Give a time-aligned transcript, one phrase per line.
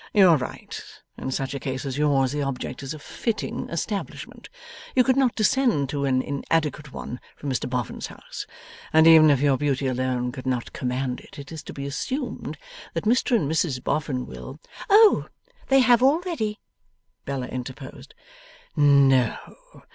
[0.13, 0.83] you are right.
[1.15, 4.49] In such a case as yours, the object is a fitting establishment.
[4.95, 8.47] You could not descend to an inadequate one from Mr Boffin's house,
[8.91, 12.57] and even if your beauty alone could not command it, it is to be assumed
[12.95, 14.59] that Mr and Mrs Boffin will'
[14.89, 15.27] 'Oh!
[15.67, 16.59] they have already,'
[17.25, 18.15] Bella interposed.
[18.75, 19.37] 'No!